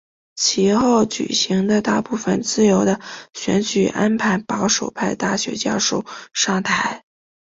[0.33, 2.99] 其后举行的大部分自由的
[3.35, 7.03] 选举安排保守派大学教授上台。